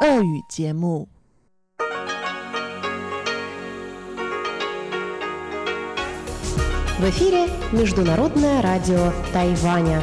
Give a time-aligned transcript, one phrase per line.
[0.00, 1.08] 俄语节目。
[6.98, 10.02] В эфире Международное радио Тайваня.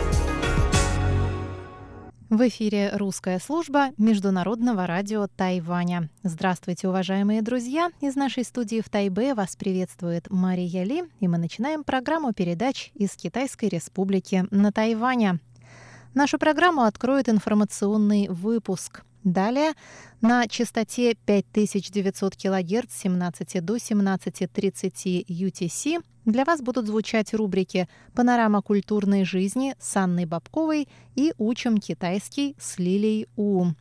[2.30, 6.10] В эфире русская служба Международного радио Тайваня.
[6.24, 7.92] Здравствуйте, уважаемые друзья!
[8.02, 13.16] Из нашей студии в Тайбе вас приветствует Мария Ли, и мы начинаем программу передач из
[13.16, 15.40] Китайской Республики на Тайване.
[16.14, 19.04] Нашу программу откроет информационный выпуск.
[19.27, 19.73] Далее
[20.21, 28.63] на частоте 5900 кГц с 17 до 17.30 UTC для вас будут звучать рубрики «Панорама
[28.63, 33.73] культурной жизни» с Анной Бабковой и «Учим китайский» с Лилией У.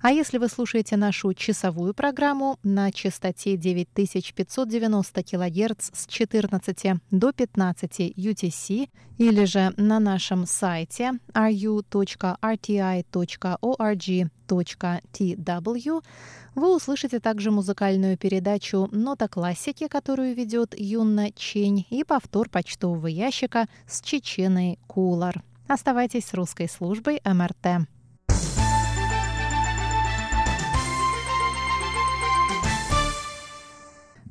[0.00, 8.00] А если вы слушаете нашу часовую программу на частоте 9590 кГц с 14 до 15
[8.16, 12.42] UTC или же на нашем сайте ru.rti.org.tw,
[16.54, 23.66] вы услышите также музыкальную передачу «Нота классики», которую ведет Юнна Чень, и повтор почтового ящика
[23.86, 25.42] с Чеченой Кулар.
[25.68, 27.88] Оставайтесь с русской службой МРТ.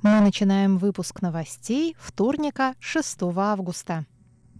[0.04, 4.08] Мы начинаем выпуск новостей вторника, 6 августа.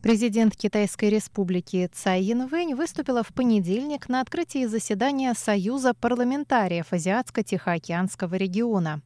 [0.04, 9.02] Президент Китайской республики Цай Янвэнь выступила в понедельник на открытии заседания Союза парламентариев Азиатско-Тихоокеанского региона.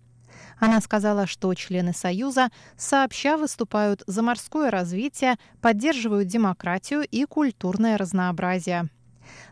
[0.59, 8.89] Она сказала, что члены Союза сообща выступают за морское развитие, поддерживают демократию и культурное разнообразие.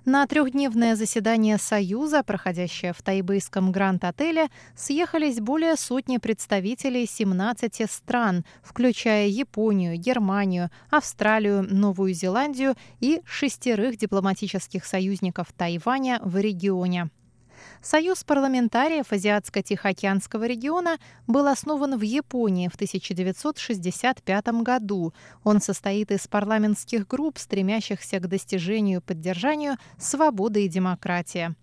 [0.06, 9.28] На трехдневное заседание Союза, проходящее в тайбэйском Гранд-отеле, съехались более сотни представителей 17 стран, включая
[9.28, 17.10] Японию, Германию, Австралию, Новую Зеландию и шестерых дипломатических союзников Тайваня в регионе.
[17.82, 20.98] Союз парламентариев Азиатско-Тихоокеанского региона
[21.28, 25.14] был основан в Японии в 1965 году.
[25.44, 31.56] Он состоит из парламентских групп, стремящихся к достижению и поддержанию свободы и демократии.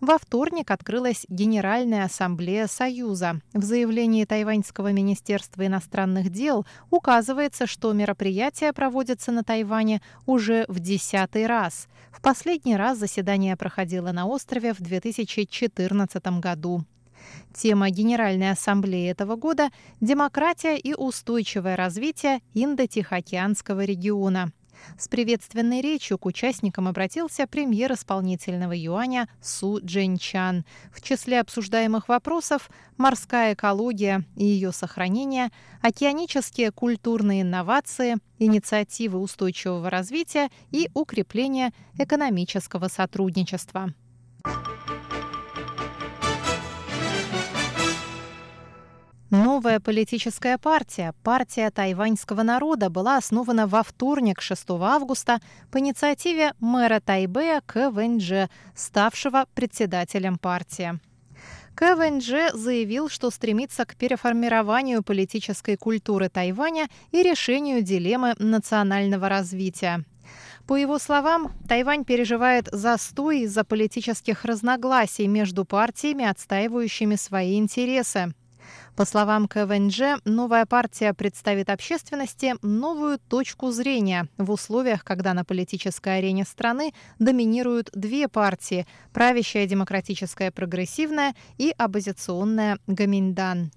[0.00, 3.40] Во вторник открылась Генеральная ассамблея Союза.
[3.52, 11.46] В заявлении Тайваньского министерства иностранных дел указывается, что мероприятие проводится на Тайване уже в десятый
[11.46, 11.88] раз.
[12.10, 16.84] В последний раз заседание проходило на острове в 2014 году.
[17.54, 19.70] Тема Генеральной Ассамблеи этого года–
[20.00, 24.52] демократия и устойчивое развитие Индо-Тихоокеанского региона.
[24.98, 30.64] С приветственной речью к участникам обратился премьер исполнительного юаня Су Дженчан.
[30.92, 35.50] В числе обсуждаемых вопросов морская экология и ее сохранение,
[35.80, 43.92] океанические культурные инновации, инициативы устойчивого развития и укрепление экономического сотрудничества.
[49.32, 57.00] Новая политическая партия, партия тайваньского народа, была основана во вторник, 6 августа, по инициативе мэра
[57.00, 57.90] Тайбэя К.
[57.90, 61.00] Вэньдже, ставшего председателем партии.
[61.74, 61.96] К.
[61.96, 70.04] Вэньдже заявил, что стремится к переформированию политической культуры Тайваня и решению дилеммы национального развития.
[70.66, 78.34] По его словам, Тайвань переживает застой из-за политических разногласий между партиями, отстаивающими свои интересы.
[78.96, 86.18] По словам КВНЖ, новая партия представит общественности новую точку зрения в условиях, когда на политической
[86.18, 93.70] арене страны доминируют две партии– правящая демократическая прогрессивная и оппозиционная Гаминдан.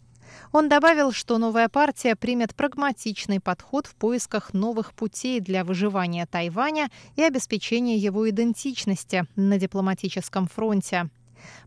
[0.52, 6.90] Он добавил, что новая партия примет прагматичный подход в поисках новых путей для выживания Тайваня
[7.16, 11.10] и обеспечения его идентичности на дипломатическом фронте.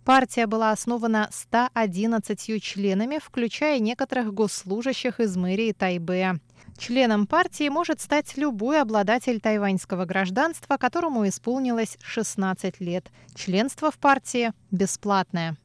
[0.05, 6.41] Партия была основана 111 членами, включая некоторых госслужащих из мэрии Тайбэя.
[6.79, 13.11] Членом партии может стать любой обладатель тайваньского гражданства, которому исполнилось 16 лет.
[13.35, 15.57] Членство в партии бесплатное.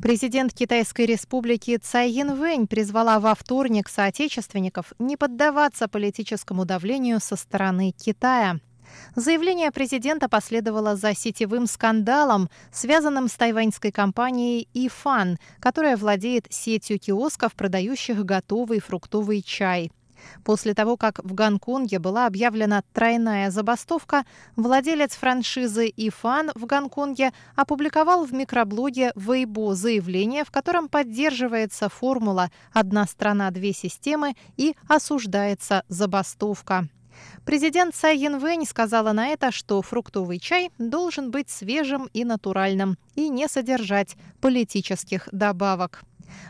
[0.00, 7.90] Президент Китайской республики Цай Янвэнь призвала во вторник соотечественников не поддаваться политическому давлению со стороны
[7.90, 8.60] Китая.
[9.14, 17.54] Заявление президента последовало за сетевым скандалом, связанным с тайваньской компанией «Ифан», которая владеет сетью киосков,
[17.54, 19.90] продающих готовый фруктовый чай.
[20.44, 24.24] После того, как в Гонконге была объявлена тройная забастовка,
[24.56, 33.06] владелец франшизы «Ифан» в Гонконге опубликовал в микроблоге Weibo заявление, в котором поддерживается формула «одна
[33.06, 36.88] страна, две системы» и осуждается забастовка.
[37.48, 43.30] Президент Цай Янвэнь сказала на это, что фруктовый чай должен быть свежим и натуральным и
[43.30, 46.02] не содержать политических добавок.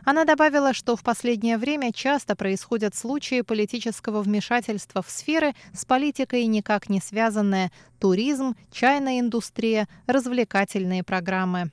[0.04, 6.46] Она добавила, что в последнее время часто происходят случаи политического вмешательства в сферы с политикой
[6.46, 11.70] никак не связанные– туризм, чайная индустрия, развлекательные программы.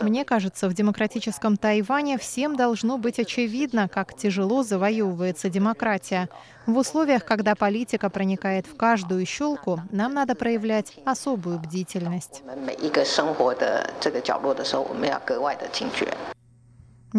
[0.00, 6.28] Мне кажется, в демократическом Тайване всем должно быть очевидно, как тяжело завоевывается демократия.
[6.66, 12.42] В условиях, когда политика проникает в каждую щелку, нам надо проявлять особую бдительность.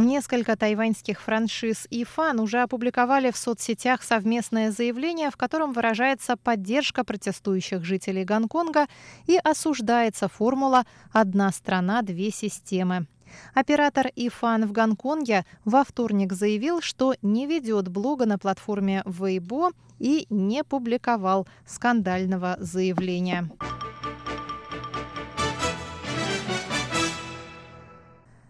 [0.01, 7.03] Несколько тайваньских франшиз и фан уже опубликовали в соцсетях совместное заявление, в котором выражается поддержка
[7.03, 8.87] протестующих жителей Гонконга
[9.27, 13.07] и осуждается формула «одна страна, две системы».
[13.53, 20.27] Оператор ИФАН в Гонконге во вторник заявил, что не ведет блога на платформе Weibo и
[20.29, 23.49] не публиковал скандального заявления.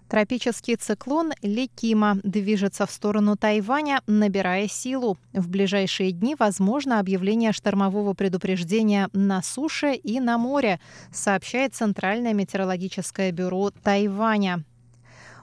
[0.10, 5.20] Тропический циклон Ликима движется в сторону Тайваня, набирая силу.
[5.34, 10.80] В ближайшие дни возможно объявление штормового предупреждения на суше и на море,
[11.14, 14.64] сообщает Центральное метеорологическое бюро Тайваня.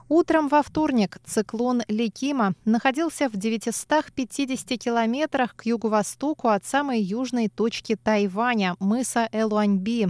[0.09, 7.97] Утром во вторник циклон Ликима находился в 950 километрах к юго-востоку от самой южной точки
[7.97, 10.07] Тайваня, мыса Элуаньби,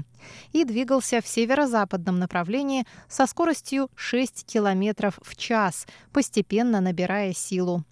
[0.52, 7.84] и двигался в северо-западном направлении со скоростью 6 километров в час, постепенно набирая силу.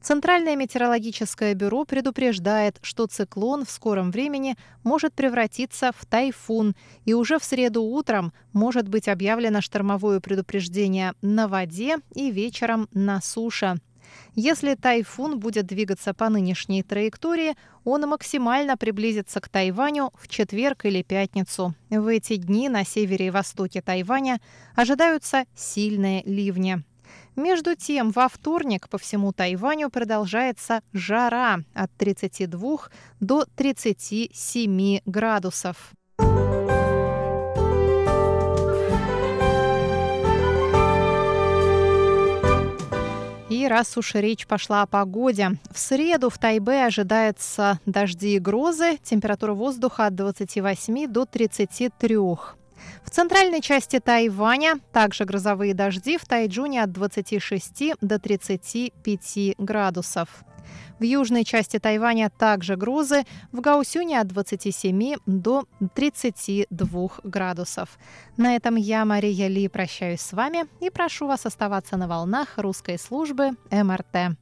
[0.00, 7.38] Центральное метеорологическое бюро предупреждает, что циклон в скором времени может превратиться в тайфун, и уже
[7.38, 13.76] в среду утром может быть объявлено штормовое предупреждение на воде и вечером на суше.
[14.34, 21.02] Если тайфун будет двигаться по нынешней траектории, он максимально приблизится к Тайваню в четверг или
[21.02, 21.74] пятницу.
[21.90, 24.40] В эти дни на севере и востоке Тайваня
[24.74, 26.84] ожидаются сильные ливни.
[27.36, 32.78] Между тем, во вторник по всему Тайваню продолжается жара от 32
[33.20, 35.92] до 37 градусов.
[43.50, 48.96] И раз уж речь пошла о погоде, в среду в Тайбе ожидается дожди и грозы,
[49.02, 52.16] температура воздуха от 28 до 33.
[53.04, 60.28] В центральной части Тайваня также грозовые дожди, в Тайджуне от 26 до 35 градусов.
[60.98, 65.64] В южной части Тайваня также грозы, в Гаусюне от 27 до
[65.94, 67.98] 32 градусов.
[68.36, 72.98] На этом я, Мария Ли, прощаюсь с вами и прошу вас оставаться на волнах русской
[72.98, 74.36] службы МРТ.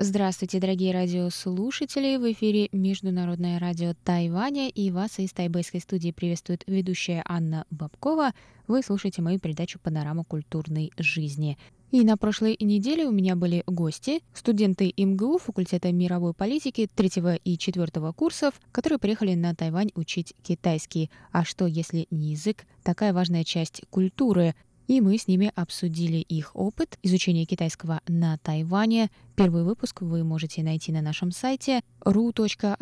[0.00, 2.18] Здравствуйте, дорогие радиослушатели!
[2.18, 8.32] В эфире Международное радио Тайваня и вас из тайбэйской студии приветствует ведущая Анна Бабкова.
[8.68, 11.58] Вы слушаете мою передачу «Панорама культурной жизни».
[11.90, 17.58] И на прошлой неделе у меня были гости, студенты МГУ факультета мировой политики третьего и
[17.58, 21.10] четвертого курсов, которые приехали на Тайвань учить китайский.
[21.32, 24.54] А что, если не язык, такая важная часть культуры,
[24.88, 29.10] и мы с ними обсудили их опыт изучения китайского на Тайване.
[29.36, 32.72] Первый выпуск вы можете найти на нашем сайте ru.rti.org.tw.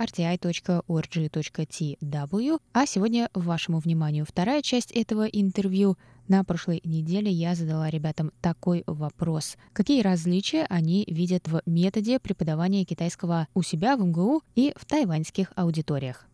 [2.72, 5.98] А сегодня вашему вниманию вторая часть этого интервью.
[6.28, 9.56] На прошлой неделе я задала ребятам такой вопрос.
[9.72, 15.52] Какие различия они видят в методе преподавания китайского у себя в МГУ и в тайваньских
[15.56, 16.26] аудиториях?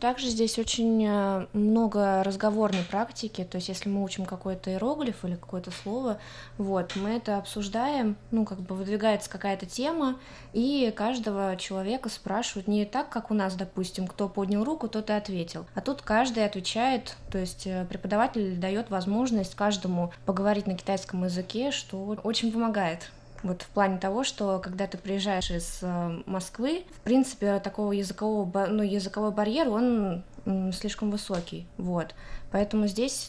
[0.00, 5.34] Также здесь очень э, много разговорной практики, то есть если мы учим какой-то иероглиф или
[5.34, 6.18] какое-то слово,
[6.56, 10.18] вот, мы это обсуждаем, ну, как бы выдвигается какая-то тема,
[10.54, 15.12] и каждого человека спрашивают не так, как у нас, допустим, кто поднял руку, тот и
[15.12, 21.24] ответил, а тут каждый отвечает, то есть э, преподаватель дает возможность каждому поговорить на китайском
[21.24, 23.10] языке, что очень помогает.
[23.42, 28.66] Вот в плане того, что когда ты приезжаешь из э, Москвы, в принципе, такого языкового,
[28.66, 30.24] ну, языковой барьер, он
[30.72, 32.14] слишком высокий, вот.
[32.50, 33.28] Поэтому здесь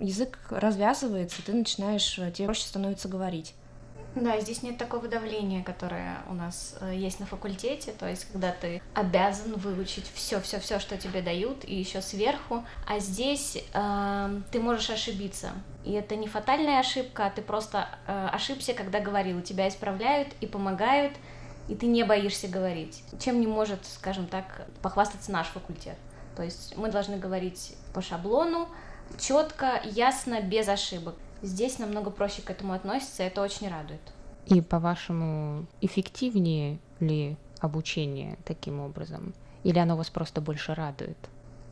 [0.00, 3.54] язык развязывается, ты начинаешь, э, тебе проще становится говорить.
[4.14, 8.52] Да, здесь нет такого давления, которое у нас э, есть на факультете, то есть когда
[8.52, 14.40] ты обязан выучить все, все, все, что тебе дают, и еще сверху, а здесь э,
[14.50, 15.50] ты можешь ошибиться.
[15.84, 20.46] И это не фатальная ошибка, а ты просто э, ошибся, когда говорил, тебя исправляют и
[20.46, 21.12] помогают,
[21.68, 23.02] и ты не боишься говорить.
[23.20, 25.96] Чем не может, скажем так, похвастаться наш факультет.
[26.34, 28.68] То есть мы должны говорить по шаблону,
[29.18, 31.14] четко, ясно, без ошибок.
[31.42, 34.00] Здесь намного проще к этому относится, и это очень радует.
[34.46, 39.34] И по-вашему, эффективнее ли обучение таким образом?
[39.62, 41.16] Или оно вас просто больше радует?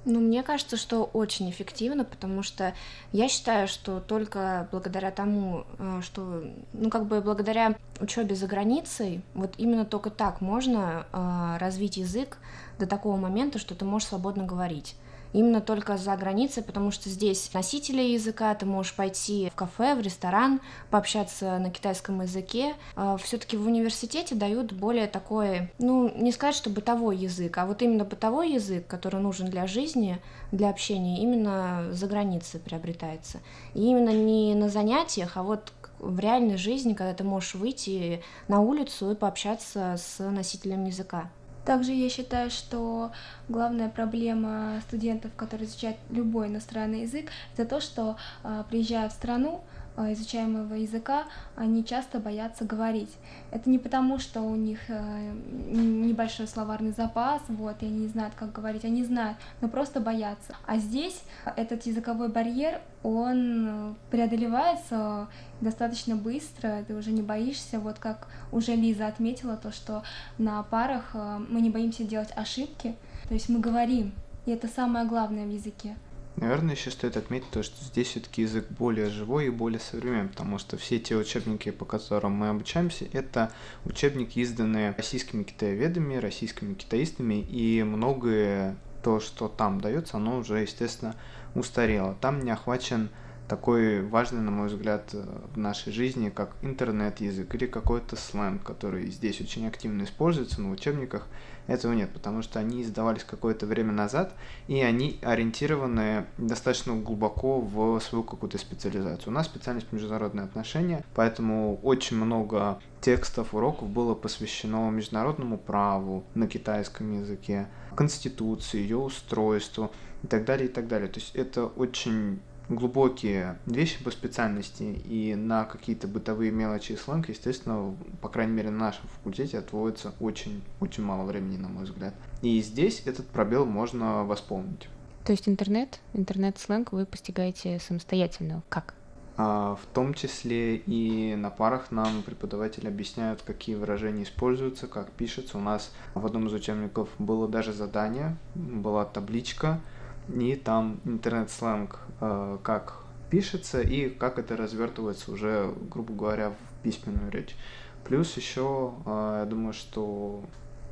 [0.05, 2.75] Ну, мне кажется, что очень эффективно, потому что
[3.11, 9.23] я считаю, что только благодаря тому, э, что, ну, как бы благодаря учебе за границей,
[9.35, 12.39] вот именно только так можно э, развить язык
[12.79, 14.95] до такого момента, что ты можешь свободно говорить
[15.33, 20.00] именно только за границей, потому что здесь носители языка, ты можешь пойти в кафе, в
[20.00, 22.75] ресторан, пообщаться на китайском языке.
[22.95, 27.83] А, Все-таки в университете дают более такой, ну, не сказать, что бытовой язык, а вот
[27.83, 30.18] именно бытовой язык, который нужен для жизни,
[30.52, 33.40] для общения, именно за границей приобретается.
[33.75, 38.61] И именно не на занятиях, а вот в реальной жизни, когда ты можешь выйти на
[38.61, 41.30] улицу и пообщаться с носителем языка.
[41.67, 43.11] Также я считаю, что
[43.49, 49.65] главная проблема студентов, которые изучают любой иностранный язык, это то, что а, приезжая в страну,
[49.97, 51.25] изучаемого языка,
[51.55, 53.11] они часто боятся говорить.
[53.50, 55.33] Это не потому, что у них э,
[55.71, 60.55] небольшой словарный запас, вот, и они не знают, как говорить, они знают, но просто боятся.
[60.67, 61.23] А здесь
[61.57, 65.29] этот языковой барьер, он преодолевается
[65.61, 70.03] достаточно быстро, ты уже не боишься, вот как уже Лиза отметила, то, что
[70.38, 72.95] на парах э, мы не боимся делать ошибки,
[73.29, 74.12] то есть мы говорим,
[74.45, 75.97] и это самое главное в языке.
[76.37, 80.59] Наверное, еще стоит отметить то, что здесь все-таки язык более живой и более современный, потому
[80.59, 83.52] что все те учебники, по которым мы обучаемся, это
[83.87, 91.16] учебники, изданные российскими китаеведами, российскими китаистами, и многое то, что там дается, оно уже, естественно,
[91.55, 92.16] устарело.
[92.21, 93.09] Там не охвачен
[93.49, 99.40] такой важный, на мой взгляд, в нашей жизни, как интернет-язык или какой-то сленг, который здесь
[99.40, 101.28] очень активно используется, но в учебниках
[101.67, 104.35] этого нет, потому что они издавались какое-то время назад,
[104.69, 109.29] и они ориентированы достаточно глубоко в свою какую-то специализацию.
[109.29, 116.47] У нас специальность международные отношения, поэтому очень много текстов уроков было посвящено международному праву на
[116.49, 119.91] китайском языке, конституции, ее устройству
[120.23, 121.09] и так далее, и так далее.
[121.09, 127.29] То есть это очень глубокие вещи по специальности и на какие-то бытовые мелочи и сленг,
[127.29, 132.15] естественно, по крайней мере на нашем факультете отводится очень-очень мало времени, на мой взгляд.
[132.43, 134.89] И здесь этот пробел можно восполнить.
[135.25, 138.63] То есть интернет, интернет-сленг вы постигаете самостоятельно.
[138.69, 138.95] Как?
[139.37, 145.59] А, в том числе и на парах нам преподаватели объясняют, какие выражения используются, как пишется.
[145.59, 149.81] У нас в одном из учебников было даже задание, была табличка,
[150.28, 157.30] и там интернет-сленг, э, как пишется и как это развертывается уже, грубо говоря, в письменную
[157.30, 157.56] речь.
[158.04, 160.45] Плюс еще, э, я думаю, что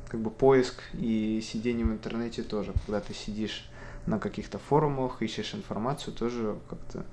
[0.07, 3.69] как бы поиск и сидение в интернете тоже, когда ты сидишь
[4.05, 7.05] на каких-то форумах, ищешь информацию, тоже как-то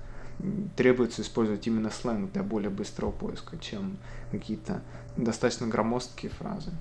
[0.75, 3.97] требуется использовать именно сленг для более быстрого поиска, чем
[4.31, 4.81] какие-то
[5.15, 6.71] достаточно громоздкие фразы.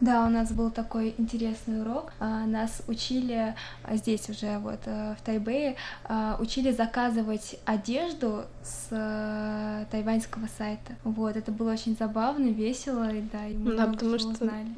[0.00, 2.12] Да, у нас был такой интересный урок.
[2.20, 3.54] А, нас учили
[3.84, 10.94] а, здесь уже вот э, в Тайбэе а, учили заказывать одежду с э, тайваньского сайта.
[11.04, 14.68] Вот это было очень забавно, весело, и да, и мы да, потому что узнали.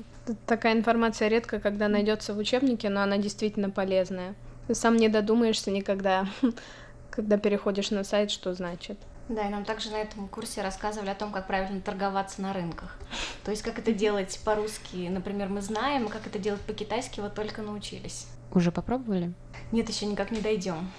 [0.47, 4.35] такая информация редко, когда найдется в учебнике, но она действительно полезная.
[4.67, 6.27] Ты сам не додумаешься никогда,
[7.11, 8.99] когда переходишь на сайт, что значит.
[9.29, 12.99] Да, и нам также на этом курсе рассказывали о том, как правильно торговаться на рынках.
[13.45, 17.35] То есть, как это делать по-русски, например, мы знаем, а как это делать по-китайски, вот
[17.35, 18.27] только научились.
[18.53, 19.33] Уже попробовали?
[19.71, 20.91] Нет, еще никак не дойдем.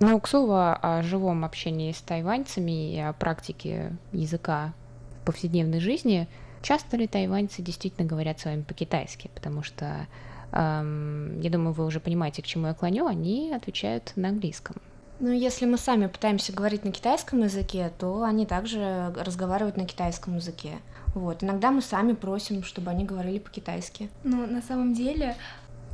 [0.00, 4.72] Ну, к слову, о живом общении с тайваньцами и о практике языка
[5.20, 6.28] в повседневной жизни,
[6.62, 9.30] часто ли тайваньцы действительно говорят с вами по-китайски?
[9.32, 10.08] Потому что,
[10.50, 14.76] эм, я думаю, вы уже понимаете, к чему я клоню, они отвечают на английском.
[15.20, 20.36] Ну, если мы сами пытаемся говорить на китайском языке, то они также разговаривают на китайском
[20.36, 20.78] языке.
[21.14, 21.44] Вот.
[21.44, 24.10] Иногда мы сами просим, чтобы они говорили по-китайски.
[24.24, 25.36] Ну, на самом деле,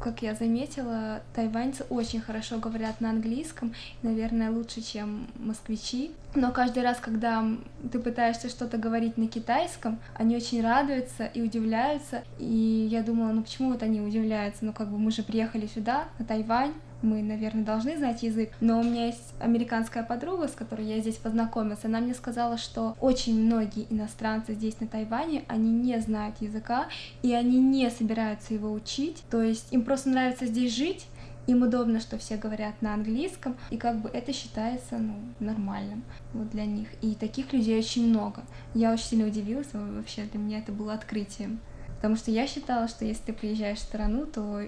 [0.00, 6.12] как я заметила, тайваньцы очень хорошо говорят на английском, наверное, лучше, чем москвичи.
[6.34, 7.44] Но каждый раз, когда
[7.90, 12.22] ты пытаешься что-то говорить на китайском, они очень радуются и удивляются.
[12.38, 14.64] И я думала, ну почему вот они удивляются?
[14.64, 18.80] Ну как бы мы же приехали сюда, на Тайвань, мы, наверное, должны знать язык, но
[18.80, 23.40] у меня есть американская подруга, с которой я здесь познакомилась, она мне сказала, что очень
[23.44, 26.88] многие иностранцы здесь на Тайване, они не знают языка,
[27.22, 31.06] и они не собираются его учить, то есть им просто нравится здесь жить,
[31.48, 36.50] им удобно, что все говорят на английском, и как бы это считается ну, нормальным вот
[36.50, 36.88] для них.
[37.00, 38.42] И таких людей очень много.
[38.74, 41.58] Я очень сильно удивилась, вообще для меня это было открытием.
[41.96, 44.62] Потому что я считала, что если ты приезжаешь в страну, то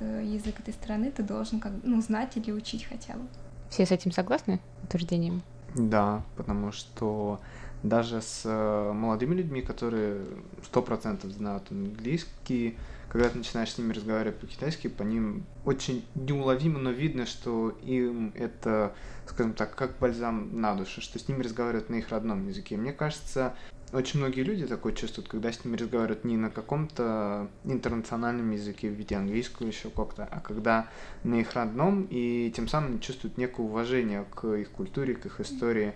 [0.00, 3.26] язык этой страны ты должен как ну, знать или учить хотя бы.
[3.70, 5.42] Все с этим согласны утверждением?
[5.74, 7.40] Да, потому что
[7.82, 10.20] даже с э, молодыми людьми, которые
[10.62, 12.76] сто процентов знают английский,
[13.08, 18.32] когда ты начинаешь с ними разговаривать по-китайски, по ним очень неуловимо, но видно, что им
[18.34, 18.94] это,
[19.26, 22.76] скажем так, как бальзам на душу, что с ними разговаривают на их родном языке.
[22.76, 23.54] Мне кажется,
[23.92, 28.94] очень многие люди такое чувствуют, когда с ними разговаривают не на каком-то интернациональном языке в
[28.94, 30.88] виде английского еще как-то, а когда
[31.24, 35.92] на их родном, и тем самым чувствуют некое уважение к их культуре, к их истории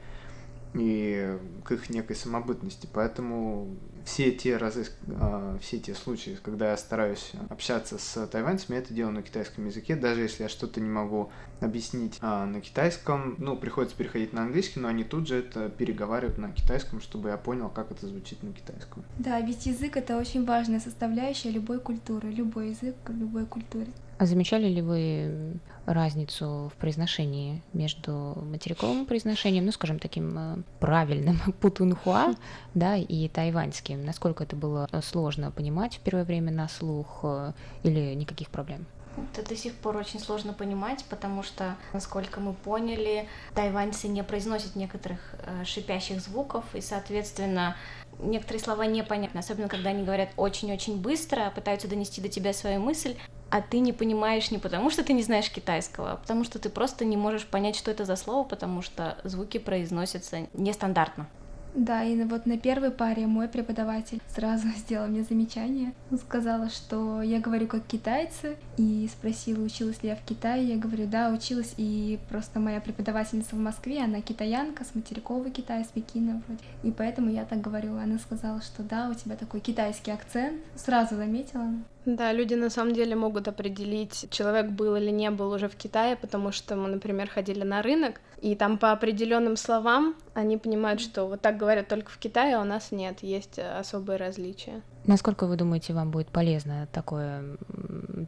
[0.75, 2.87] и к их некой самобытности.
[2.93, 3.75] Поэтому
[4.07, 4.87] все те разы,
[5.21, 9.67] а, все те случаи, когда я стараюсь общаться с тайваньцами, я это делаю на китайском
[9.67, 14.43] языке, даже если я что-то не могу объяснить а, на китайском, ну, приходится переходить на
[14.43, 18.43] английский, но они тут же это переговаривают на китайском, чтобы я понял, как это звучит
[18.45, 19.05] на китайском.
[19.19, 23.89] Да, ведь язык— это очень важная составляющая любой культуры, любой язык любой культуре.
[24.19, 31.39] А замечали ли вы разницу в произношении между материковым произношением, ну, скажем, таким э, правильным
[31.61, 32.35] путунхуа,
[32.75, 34.05] да, и тайваньским?
[34.05, 37.53] Насколько это было сложно понимать в первое время на слух э,
[37.83, 38.87] или никаких проблем?
[39.33, 44.77] Это до сих пор очень сложно понимать, потому что, насколько мы поняли, тайваньцы не произносят
[44.77, 47.77] некоторых э, шипящих звуков, и, соответственно,
[48.19, 53.17] некоторые слова непонятны, особенно когда они говорят очень-очень быстро, пытаются донести до тебя свою мысль,
[53.51, 56.69] а ты не понимаешь не потому, что ты не знаешь китайского, а потому что ты
[56.69, 61.29] просто не можешь понять, что это за слово, потому что звуки произносятся нестандартно.
[61.77, 65.93] Да, и вот на первой паре мой преподаватель сразу сделал мне замечание.
[66.19, 70.67] Сказала, что я говорю как китайцы, и спросила, училась ли я в Китае.
[70.67, 75.85] Я говорю, да, училась, и просто моя преподавательница в Москве, она китаянка с материкового Китая,
[75.85, 76.63] с Пекина вроде.
[76.83, 77.97] И поэтому я так говорю.
[77.97, 80.63] Она сказала, что да, у тебя такой китайский акцент.
[80.77, 81.75] Сразу заметила.
[82.07, 86.15] Да, люди на самом деле могут определить, человек был или не был уже в Китае,
[86.15, 91.27] потому что мы, например, ходили на рынок, и там по определенным словам они понимают, что
[91.27, 94.83] вот так говорят только в Китае, а у нас нет, есть особые различия.
[95.05, 97.57] Насколько вы думаете, вам будет полезно такое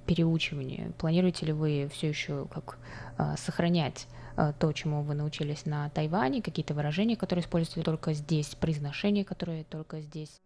[0.07, 0.91] переучивание?
[0.99, 2.79] Планируете ли вы все еще как
[3.17, 8.57] а, сохранять а, то, чему вы научились на Тайване, какие-то выражения, которые используете только здесь,
[8.57, 10.41] произношения, которые только здесь?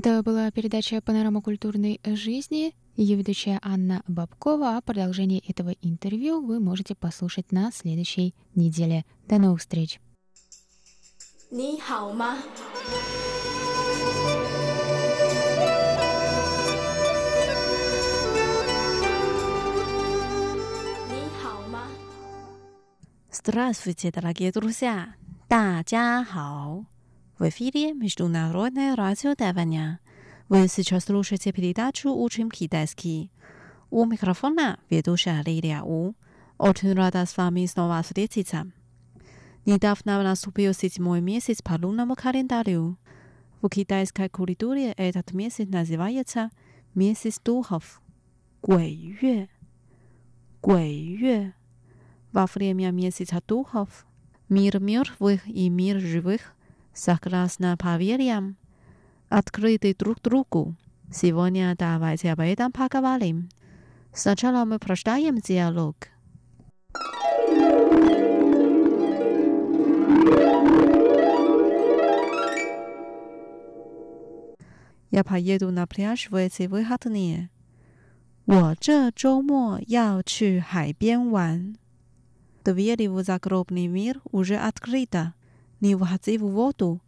[0.00, 2.74] Это была передача «Панорама культурной жизни».
[2.96, 4.76] Ее ведущая Анна Бабкова.
[4.76, 9.04] А продолжение этого интервью вы можете послушать на следующей неделе.
[9.26, 10.00] До новых встреч!
[11.50, 12.36] 你好吗？
[23.30, 25.14] Здравствуйте, дорогие друзья!
[25.48, 26.84] 大家好
[27.41, 29.99] ！В эфире Международное радио Тайваня.
[30.47, 33.31] Вы сейчас слушаете передачу «Учим китайский».
[33.89, 36.13] У микрофона ведущая Лилия У.
[36.59, 38.71] Очень рада с вами снова встретиться.
[39.65, 42.99] Недавно наступил седьмой месяц по лунному календарю.
[43.63, 46.51] В китайской культуре этот месяц называется
[46.93, 48.03] месяц духов.
[48.61, 49.47] Гуэйюэ.
[50.61, 51.53] Гуэйюэ.
[52.33, 54.05] Во время месяца духов
[54.47, 56.53] мир мертвых и мир живых–
[56.94, 58.56] согласно поверьям,
[59.28, 60.74] открыты друг другу.
[61.12, 63.48] Сегодня давайте об этом поговорим.
[64.12, 65.96] Сначала мы прочитаем диалог.
[75.10, 77.48] Я поеду на пляж в эти выходные.
[78.46, 81.76] 我这周末要去海边玩。
[82.62, 85.34] Двери в загробный мир уже открыта
[85.80, 87.00] не входи в воду,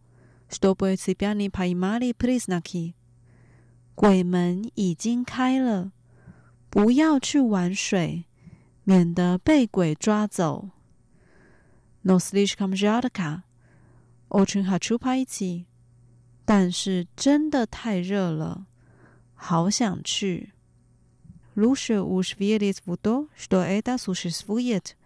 [0.48, 2.94] чтобы тебя не поймали признаки.
[3.94, 5.92] 鬼门已经开了，
[6.70, 8.26] 不要去玩水，
[8.84, 10.70] 免得被鬼抓走。
[12.02, 13.42] Но слишком жарко,
[14.28, 15.66] очень хочу пойти。
[16.44, 18.66] 但是真的太热了，
[19.34, 20.52] 好想去。
[21.56, 24.96] Лучше уж верить в то, что это существует,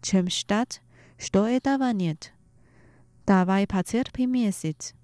[0.00, 0.80] чем ждать,
[1.18, 2.32] что этого нет.
[3.30, 4.94] Давай потерпим месяц.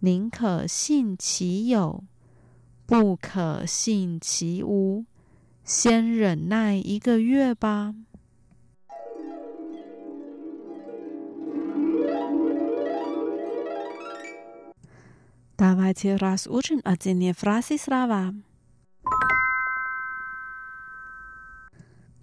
[0.00, 2.04] 宁可信其有，
[2.86, 5.04] 不可信其无。
[5.64, 7.94] 先忍耐一个月吧。
[15.56, 18.34] Давайте разучим одни фразы слова.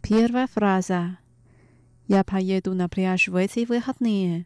[0.01, 1.19] Первая фраза.
[2.07, 4.45] Я поеду на пляж в эти выходные.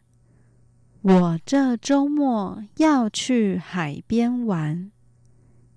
[1.01, 4.91] 我这周末要去海边玩。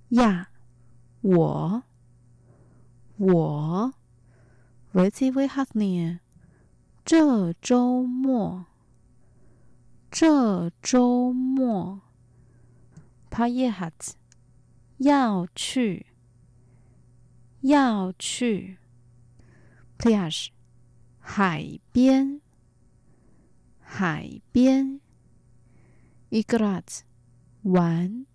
[0.08, 0.48] 呀！
[1.20, 1.84] 我
[3.16, 3.94] 我。
[4.90, 6.18] V e r i very h a p p y
[7.04, 8.66] 这周末，
[10.10, 12.00] 这周末。
[13.30, 14.14] P a y e h a t
[14.98, 16.06] 要去，
[17.60, 18.78] 要去。
[19.98, 20.52] P l e a s e
[21.20, 22.40] 海，海边。
[23.80, 25.01] 海边。
[26.31, 27.03] Играть，
[27.63, 28.25] 玩，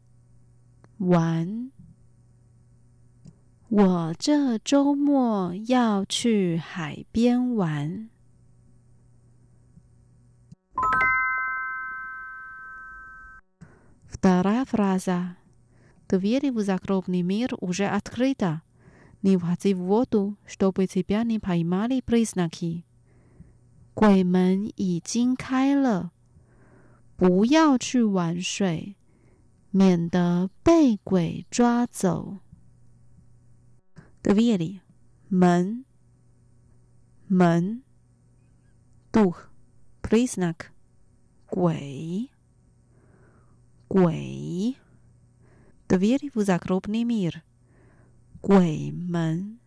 [0.99, 1.71] 玩。
[3.69, 8.09] 我这周末要去海边玩。
[14.07, 15.37] Вторая фраза.
[16.09, 18.63] Двери в загробный мир уже открыта.
[19.23, 22.85] Не входи в воду, чтобы тебя не поймали признаки.
[23.95, 26.11] 鬼门已经开了，
[27.18, 28.96] 不要去玩水
[29.72, 32.42] 免得被鬼抓走
[34.22, 34.82] 的 v i e
[35.28, 35.84] 门
[37.26, 37.82] 门
[39.12, 39.34] 度
[40.04, 40.68] please not
[41.48, 42.30] 鬼
[43.88, 44.76] 鬼
[45.88, 47.42] the r i v usa r o b n i m i r
[48.40, 49.58] 鬼门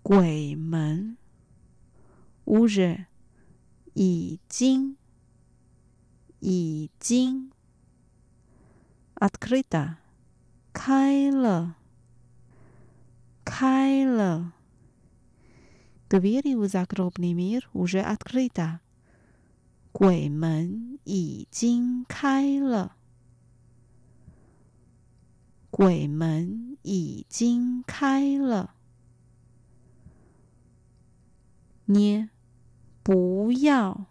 [0.00, 1.18] 鬼门
[2.44, 3.06] 屋子
[3.94, 4.97] 已经
[6.39, 7.51] 已经，
[9.15, 9.97] открыто，
[10.73, 11.75] 开了，
[13.45, 14.53] 开了，
[16.09, 18.81] двери в загробный мир уже открыто。
[19.91, 22.95] 鬼门已经开了，
[25.69, 28.75] 鬼门已经开了。
[31.85, 32.29] 捏，
[33.03, 34.07] 不要，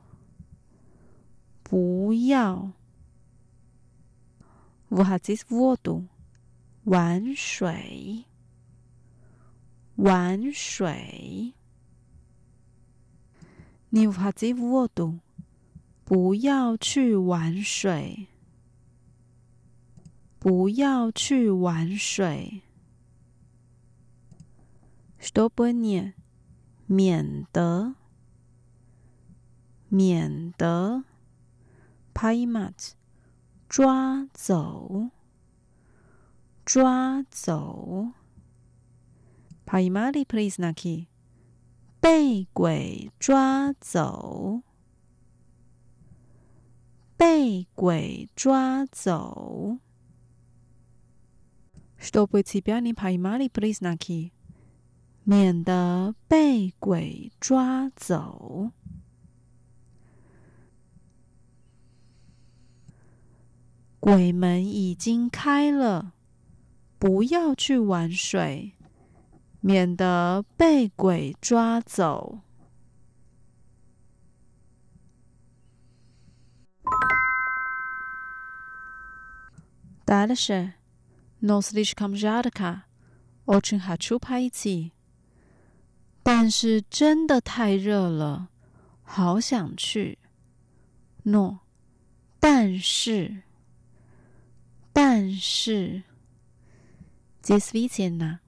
[1.70, 2.72] 不要，
[4.88, 5.78] 我哈这是沃
[6.86, 8.24] 玩水
[9.98, 11.54] 玩水，
[13.90, 14.88] 你沃哈这是沃
[16.06, 18.28] 不要去玩水，
[20.40, 22.62] 不要去玩水。
[25.20, 25.60] Stop，
[26.86, 27.96] 免得，
[29.90, 31.04] 免得。
[32.17, 32.93] Paimat，
[33.69, 35.11] 抓走，
[36.65, 38.13] 抓走。
[39.65, 41.07] Paimali prisnaki，
[42.01, 44.63] 被鬼抓走。
[47.17, 49.79] 被鬼抓走。
[51.99, 54.33] Чтобы тебя не поймали признаки，
[55.23, 58.73] 免得被鬼抓走。
[64.07, 66.13] 鬼门已经开了，
[66.99, 68.73] 不要去玩水，
[69.61, 72.41] 免得被鬼抓走。
[80.05, 80.75] Дальше.
[81.41, 82.83] Но слишком жарко.
[83.47, 84.93] Очень хочу пойти.
[86.23, 88.49] 但是真的太热了，
[89.03, 90.19] 好想去。
[91.25, 91.61] No，
[92.39, 93.43] 但是，
[95.00, 96.02] 但是
[97.44, 98.40] j s v i c i n a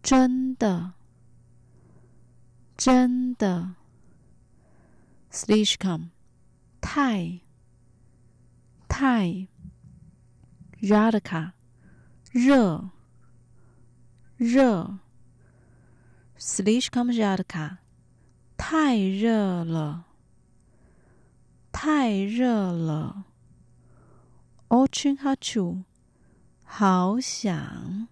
[0.00, 0.92] 真的，
[2.76, 3.74] 真的
[5.30, 6.10] s l i s h k o m
[6.80, 7.40] 太，
[8.88, 9.48] 太
[10.82, 11.52] r a d i k a
[12.30, 12.90] 热，
[14.36, 14.98] 热
[16.36, 17.78] s l i s h k o m r a d i k a
[18.56, 20.04] 太热了，
[21.72, 23.31] 太热了。
[24.72, 25.18] Ochin
[26.64, 28.08] 好想，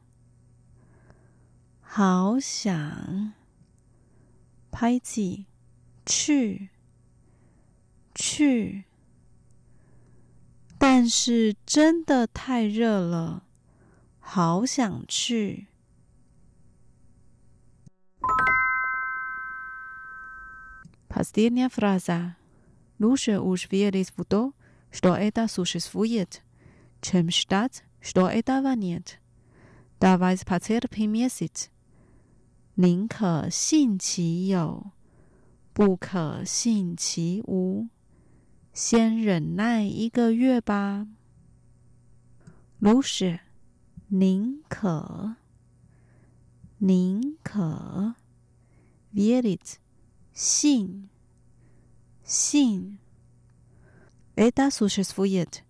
[1.80, 3.32] 好想，
[4.70, 5.46] 拍子，
[6.04, 6.68] 去，
[8.14, 8.84] 去，
[10.76, 13.44] 但是真的太热了，
[14.18, 15.68] 好想去。
[21.08, 22.34] Pasternia fraza,
[22.98, 24.52] luche ušviri svuđo,
[24.90, 26.42] što ću da sušim svijet.
[27.01, 29.19] чем считать, что этого нет.
[29.99, 31.69] Давайте потерпим месяц.
[32.75, 34.91] 宁可信其有，
[35.73, 37.87] 不可信其无。
[38.73, 41.07] 先忍耐一个月吧。
[42.79, 43.39] 如是，
[44.09, 45.37] 宁可，
[46.79, 48.15] 宁可，
[49.13, 49.77] верить，
[50.33, 51.07] 信，
[52.25, 52.97] 信，
[54.35, 55.63] это существует，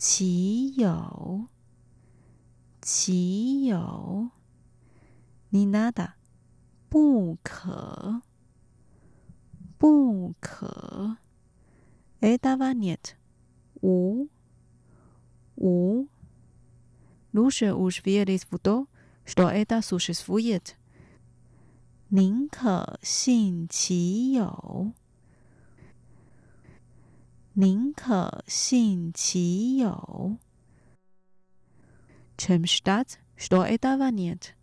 [0.00, 1.46] 岂有？
[2.80, 4.30] 岂有？
[5.50, 6.14] 你拿的
[6.88, 8.22] 不可，
[9.76, 11.18] 不可。
[12.20, 13.14] 哎，达巴涅特，
[13.82, 14.30] 无
[15.56, 16.08] 无。
[17.30, 18.88] 如说吾是菲尔的不多，
[19.36, 20.62] 多哎达苏是敷衍。
[22.08, 24.92] 宁可信其有。
[27.53, 30.37] 宁可信其有。
[32.37, 34.55] чем считать, что этого нет.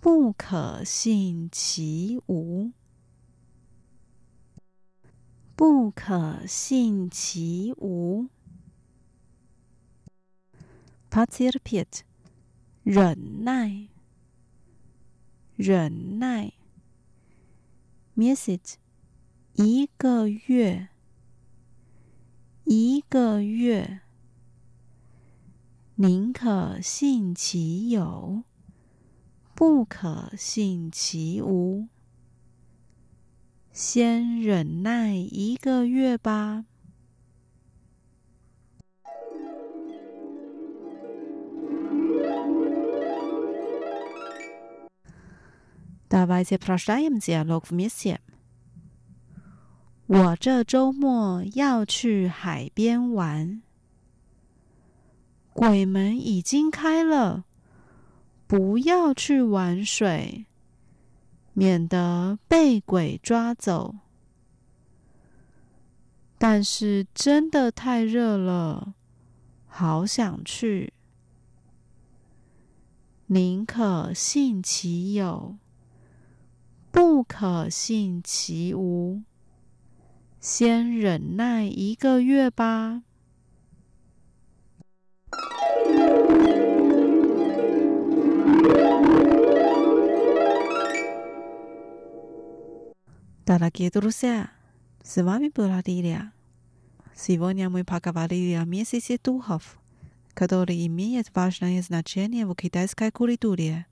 [0.00, 2.72] 不可信其无。
[5.54, 8.28] 不可信其无。
[11.10, 12.00] Paterpit，
[12.82, 13.88] 忍耐，
[15.56, 16.52] 忍耐。
[18.16, 18.76] Message，
[19.54, 20.88] 一个月，
[22.67, 23.99] 一个月，
[25.93, 28.43] 宁可信其有，
[29.53, 31.87] 不可信其无。
[33.71, 36.65] 先忍耐一个月吧。
[50.07, 53.61] 我这周末要去海边玩。
[55.51, 57.45] 鬼门已经开了，
[58.45, 60.45] 不要去玩水。
[61.53, 63.95] 免得被鬼抓走。
[66.37, 68.93] 但是真的太热了，
[69.65, 70.93] 好想去。
[73.27, 75.55] 宁可信其有，
[76.91, 79.23] 不可信其无。
[80.45, 83.01] 先忍耐一个月吧。
[93.43, 94.27] 大家给多少？
[95.03, 96.33] 是妈咪拨他的呀。
[97.15, 99.59] 是往年我们拍卡瓦里的，每次是土豪。
[100.35, 103.85] 可到了一米一八斤还是拿钱，也不期待是开库里度的。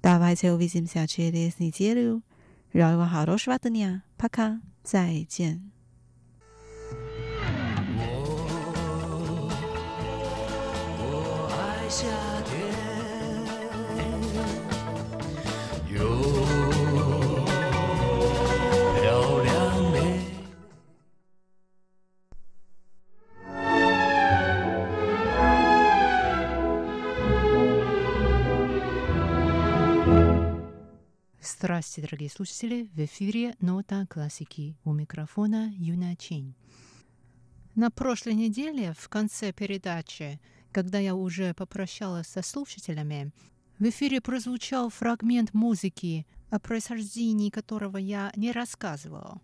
[0.00, 2.22] 大白菜有微信下吃的，你接了，
[2.70, 4.04] 然后好多是瓦的呢。
[4.16, 5.71] 拍卡，再见。
[31.44, 32.88] Здравствуйте, дорогие слушатели!
[32.94, 36.54] В эфире «Нота классики» у микрофона Юна Чин.
[37.74, 40.40] На прошлой неделе, в конце передачи,
[40.72, 43.32] когда я уже попрощалась со слушателями,
[43.78, 49.40] в эфире прозвучал фрагмент музыки, о происхождении которого я не рассказывала.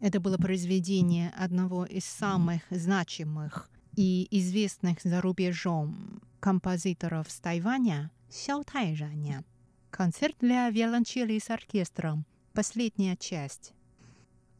[0.00, 8.64] Это было произведение одного из самых значимых и известных за рубежом композиторов с Тайваня Сяо
[8.64, 9.44] Тайжаня–
[9.90, 12.26] Концерт для виолончели с оркестром.
[12.52, 13.72] Последняя часть.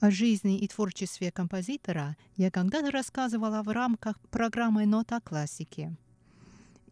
[0.01, 5.97] О жизни и творчестве композитора я когда-то рассказывала в рамках программы «Нота классики».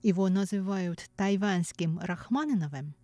[0.02, 2.94] Его называют тайванским Рахманиновым.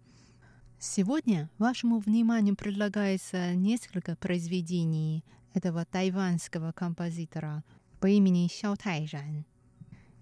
[0.79, 7.63] Сегодня вашему вниманию предлагается несколько произведений этого тайванского композитора
[8.01, 9.45] по имени Сяо Тайжан.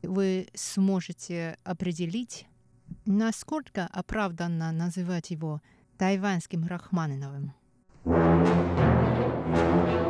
[0.03, 2.47] Вы сможете определить,
[3.07, 5.61] Насколько оправданно называть его
[5.97, 7.53] тайванским Рахманиновым?
[9.68, 10.10] Была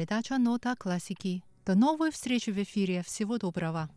[0.00, 1.42] передача «Нота классики».
[1.66, 3.02] До новой встречи в эфире.
[3.06, 3.90] Всего доброго.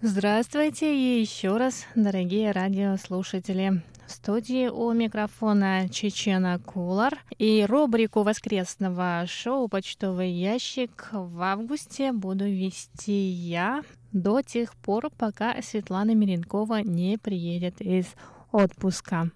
[0.00, 3.82] Здравствуйте и еще раз, дорогие радиослушатели.
[4.06, 12.46] В студии у микрофона Чечена Кулар и рубрику воскресного шоу «Почтовый ящик» в августе буду
[12.46, 13.82] вести я
[14.14, 18.06] до тех пор, пока Светлана Миренкова не приедет из
[18.52, 19.30] отпуска.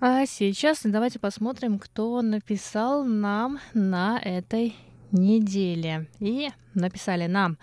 [0.00, 4.74] А сейчас давайте посмотрим, кто написал нам на этой
[5.12, 6.08] неделе.
[6.18, 7.58] И написали нам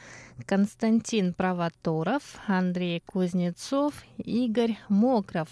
[0.46, 5.50] Константин Провоторов, Андрей Кузнецов, Игорь Мокров,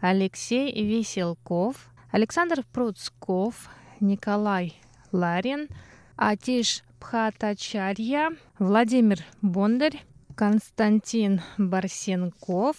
[0.00, 3.68] Алексей Веселков, Александр Пруцков,
[4.00, 4.80] Николай
[5.12, 5.68] Ларин,
[6.16, 10.02] Атиш Пхатачарья, Владимир Бондарь,
[10.34, 12.76] Константин Барсенков,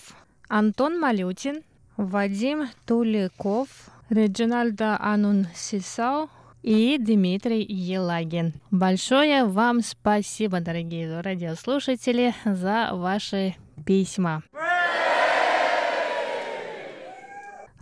[0.48, 1.64] Антон Малютин,
[1.98, 3.68] Вадим Туликов,
[4.10, 6.30] Реджинальда Анун Сисау,
[6.64, 8.54] и Дмитрий Елагин.
[8.70, 13.56] Большое вам спасибо, дорогие радиослушатели, за ваши
[13.86, 14.44] письма.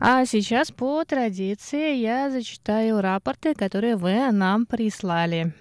[0.01, 5.53] А сейчас по традиции я зачитаю рапорты, которые вы нам прислали.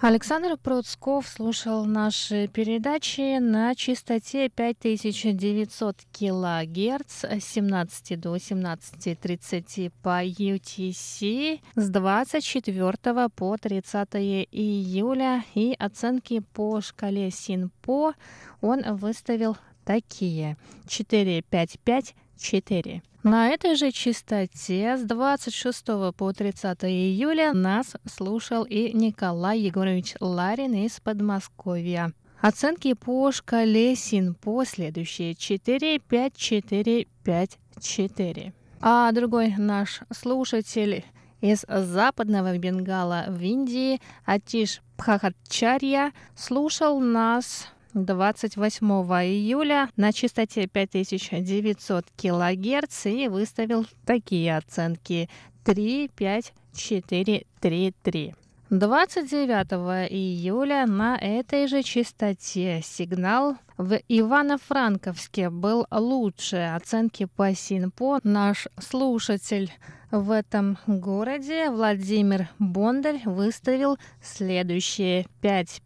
[0.00, 11.60] Александр Пруцков слушал наши передачи на частоте 5900 килогерц с 17 до 17.30 по UTC
[11.76, 14.14] с 24 по 30
[14.50, 18.14] июля и оценки по шкале СИНПО
[18.62, 20.56] он выставил такие
[20.86, 23.02] 455-4.
[23.24, 30.74] На этой же частоте с 26 по 30 июля нас слушал и Николай Егорович Ларин
[30.74, 32.12] из Подмосковья.
[32.42, 38.52] Оценки по шкале СИНПО следующие 4, 5, 4, 5, 4.
[38.82, 41.02] А другой наш слушатель
[41.40, 48.86] из западного Бенгала в Индии Атиш Пхахачарья слушал нас 28
[49.24, 55.30] июля на частоте 5900 килогерц и выставил такие оценки
[55.64, 58.34] 3, 5, 4, 3, 3.
[58.70, 66.56] 29 июля на этой же частоте сигнал в Ивано-Франковске был лучше.
[66.74, 69.72] Оценки по СИНПО наш слушатель
[70.10, 75.82] в этом городе Владимир Бондарь выставил следующие 5,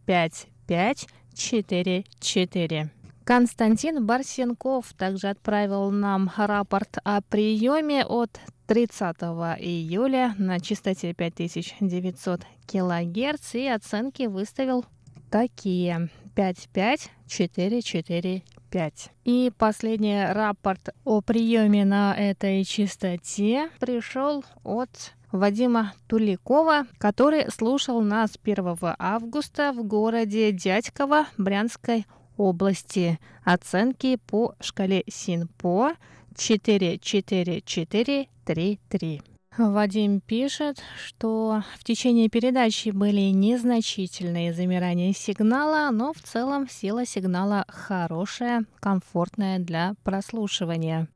[1.39, 2.89] 5, 5, 4.4.
[3.25, 9.17] Константин Барсенков также отправил нам рапорт о приеме от 30
[9.61, 14.85] июля на частоте 5900 килогерц и оценки выставил
[15.31, 19.11] такие 55445.
[19.25, 28.39] И последний рапорт о приеме на этой частоте пришел от Вадима Туликова, который слушал нас
[28.43, 32.07] 1 августа в городе Дядьково Брянской
[32.37, 33.19] области.
[33.45, 35.95] Оценки по шкале СИНПО
[36.35, 39.21] 4-4-4-3-3.
[39.59, 47.65] Вадим пишет, что в течение передачи были незначительные замирания сигнала, но в целом сила сигнала
[47.69, 51.09] хорошая, комфортная для прослушивания.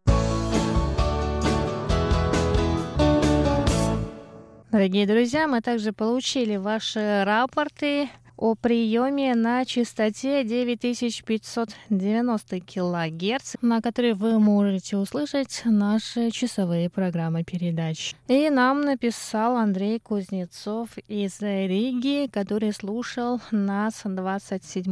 [4.73, 8.09] Дорогие друзья, мы также получили ваши рапорты
[8.39, 18.15] о приеме на частоте 9590 кГц, на которой вы можете услышать наши часовые программы передач.
[18.29, 24.87] И нам написал Андрей Кузнецов из Риги, который слушал нас 27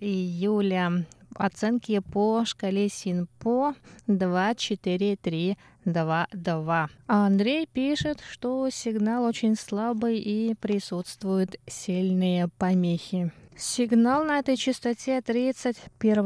[0.00, 1.04] июля
[1.34, 3.74] оценки по шкале СИНПО
[4.06, 5.58] 2, 4, 3,
[5.92, 6.90] 2, 2.
[7.06, 13.32] А Андрей пишет, что сигнал очень слабый и присутствуют сильные помехи.
[13.56, 16.16] Сигнал на этой частоте 31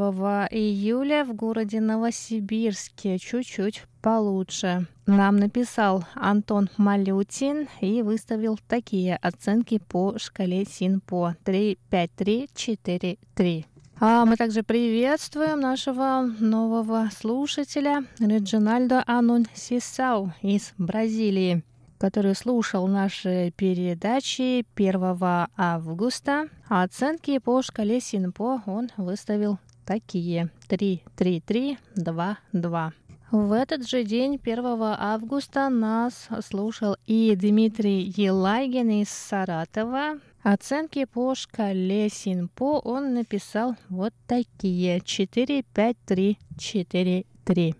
[0.50, 4.86] июля в городе Новосибирске чуть-чуть получше.
[5.06, 13.18] Нам написал Антон Малютин и выставил такие оценки по шкале СИНПО 3, 5, 3, 4,
[13.34, 13.66] 3.
[14.01, 21.62] А мы также приветствуем нашего нового слушателя Реджинальдо Анун Сисау из Бразилии
[21.99, 26.49] который слушал наши передачи 1 августа.
[26.68, 32.93] А оценки по шкале Синпо он выставил такие 3, 3, 3, 2, 2.
[33.30, 34.64] В этот же день, 1
[34.99, 44.12] августа, нас слушал и Дмитрий Елагин из Саратова, Оценки по шкале Синпо он написал вот
[44.26, 47.74] такие 4, 5, 3, 4, 3.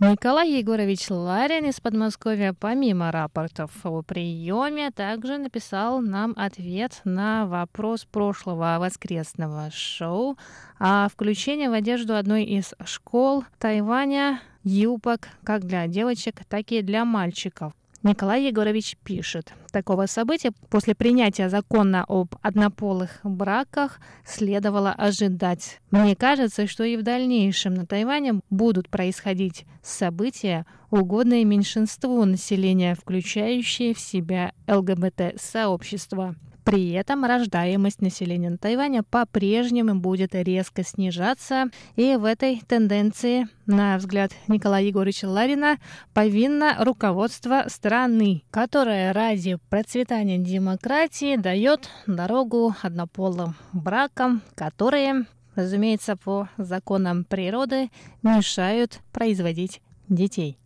[0.00, 8.06] Николай Егорович Ларин из Подмосковья, помимо рапортов о приеме, также написал нам ответ на вопрос
[8.06, 10.38] прошлого воскресного шоу
[10.78, 17.04] о включении в одежду одной из школ Тайваня юбок как для девочек, так и для
[17.04, 17.72] мальчиков.
[18.04, 25.80] Николай Егорович пишет, такого события после принятия закона об однополых браках следовало ожидать.
[25.90, 33.94] Мне кажется, что и в дальнейшем на Тайване будут происходить события, угодные меньшинству населения, включающие
[33.94, 36.36] в себя ЛГБТ-сообщество.
[36.64, 43.98] При этом рождаемость населения на Тайване по-прежнему будет резко снижаться, и в этой тенденции, на
[43.98, 45.76] взгляд Николая Егоровича Ларина,
[46.14, 57.24] повинно руководство страны, которое ради процветания демократии дает дорогу однополым бракам, которые, разумеется, по законам
[57.24, 57.90] природы
[58.22, 60.58] мешают производить детей.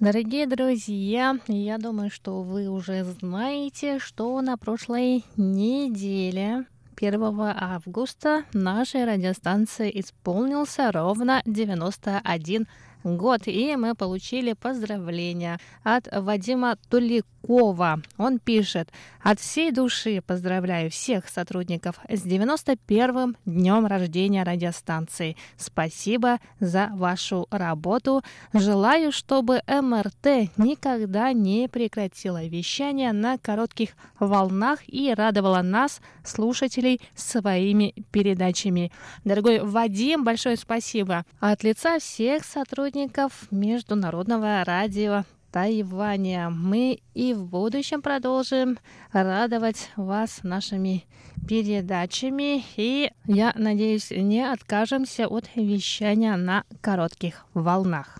[0.00, 6.64] Дорогие друзья, я думаю, что вы уже знаете, что на прошлой неделе
[6.96, 12.66] 1 августа нашей радиостанции исполнился ровно 91
[13.04, 18.02] год, и мы получили поздравления от Вадима Туликова.
[18.18, 18.90] Он пишет,
[19.22, 25.36] от всей души поздравляю всех сотрудников с 91-м днем рождения радиостанции.
[25.56, 28.22] Спасибо за вашу работу.
[28.52, 37.94] Желаю, чтобы МРТ никогда не прекратила вещание на коротких волнах и радовала нас, слушателей, своими
[38.10, 38.92] передачами.
[39.24, 41.24] Дорогой Вадим, большое спасибо.
[41.40, 45.22] От лица всех сотрудников сотрудников Международного радио
[45.52, 46.50] Тайваня.
[46.50, 48.78] Мы и в будущем продолжим
[49.12, 51.04] радовать вас нашими
[51.48, 52.64] передачами.
[52.76, 58.18] И я надеюсь, не откажемся от вещания на коротких волнах.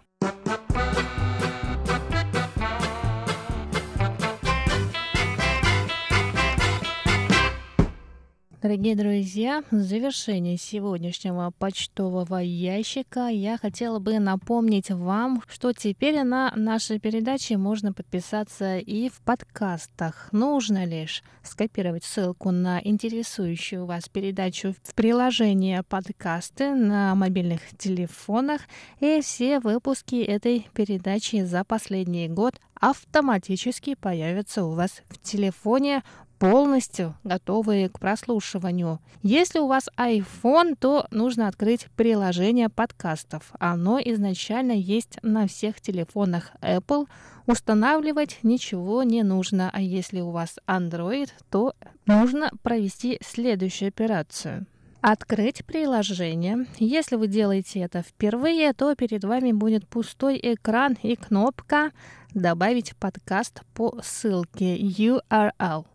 [8.63, 16.53] Дорогие друзья, в завершении сегодняшнего почтового ящика я хотела бы напомнить вам, что теперь на
[16.55, 20.29] нашей передаче можно подписаться и в подкастах.
[20.33, 28.61] Нужно лишь скопировать ссылку на интересующую вас передачу в приложение подкасты на мобильных телефонах,
[29.01, 36.03] и все выпуски этой передачи за последний год автоматически появятся у вас в телефоне
[36.41, 38.99] полностью готовые к прослушиванию.
[39.23, 43.53] Если у вас iPhone, то нужно открыть приложение подкастов.
[43.61, 47.07] Оно изначально есть на всех телефонах Apple.
[47.47, 51.75] Устанавливать ничего не нужно, а если у вас Android, то
[52.07, 54.67] нужно провести следующую операцию.
[55.03, 56.67] Открыть приложение.
[56.79, 61.93] Если вы делаете это впервые, то перед вами будет пустой экран и кнопка
[62.35, 65.87] добавить подкаст по ссылке URL.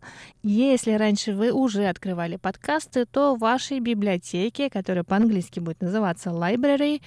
[0.41, 7.03] Если раньше вы уже открывали подкасты, то в вашей библиотеке, которая по-английски будет называться library,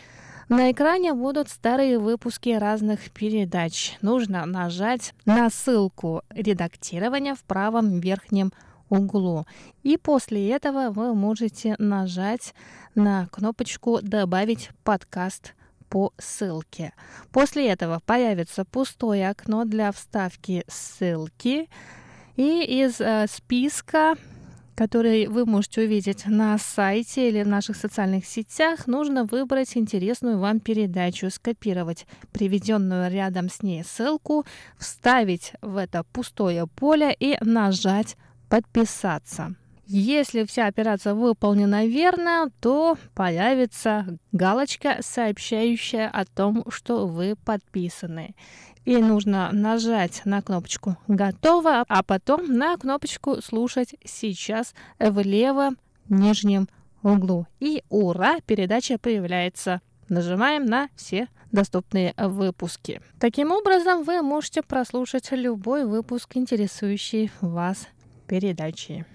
[0.48, 3.96] на экране будут старые выпуски разных передач.
[4.02, 8.67] Нужно нажать на ссылку редактирования в правом верхнем углу.
[9.82, 12.54] И после этого вы можете нажать
[12.94, 15.54] на кнопочку «Добавить подкаст
[15.88, 16.92] по ссылке.
[17.32, 21.68] После этого появится пустое окно для вставки ссылки.
[22.36, 24.16] И из э, списка
[24.78, 30.60] который вы можете увидеть на сайте или в наших социальных сетях, нужно выбрать интересную вам
[30.60, 34.46] передачу, скопировать приведенную рядом с ней ссылку,
[34.78, 38.16] вставить в это пустое поле и нажать
[38.48, 39.54] «Подписаться».
[39.90, 48.34] Если вся операция выполнена верно, то появится галочка, сообщающая о том, что вы подписаны.
[48.84, 55.78] И нужно нажать на кнопочку «Готово», а потом на кнопочку «Слушать сейчас» в левом
[56.10, 56.68] нижнем
[57.02, 57.46] углу.
[57.58, 59.80] И ура, передача появляется.
[60.10, 63.00] Нажимаем на все доступные выпуски.
[63.18, 67.88] Таким образом, вы можете прослушать любой выпуск, интересующий вас
[68.28, 69.06] передачи.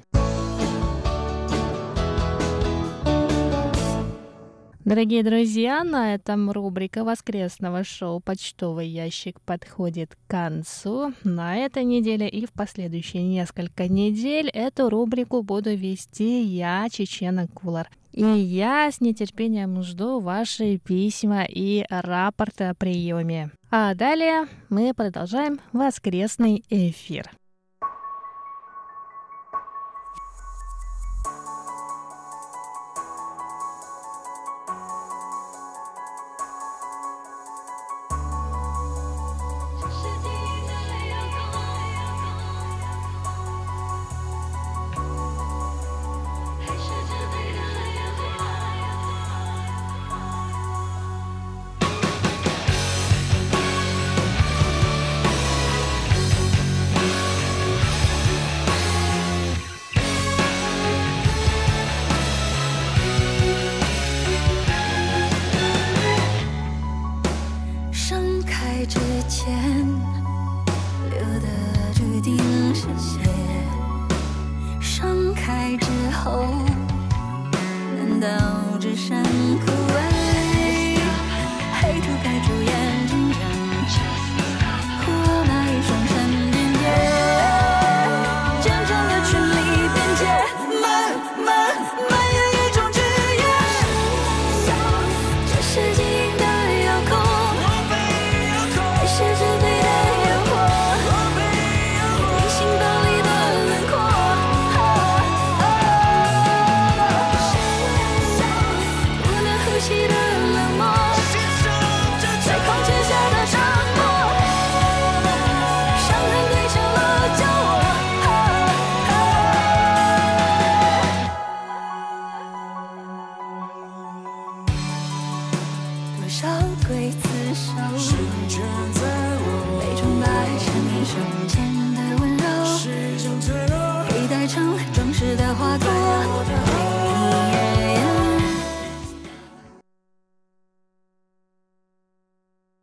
[4.85, 11.13] Дорогие друзья, на этом рубрика воскресного шоу «Почтовый ящик» подходит к концу.
[11.23, 17.89] На этой неделе и в последующие несколько недель эту рубрику буду вести я, Чечена Кулар.
[18.11, 23.51] И я с нетерпением жду ваши письма и рапорты о приеме.
[23.71, 27.31] А далее мы продолжаем воскресный эфир.